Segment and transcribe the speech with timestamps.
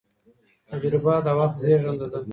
[0.71, 2.19] تجربه د وخت زېږنده ده.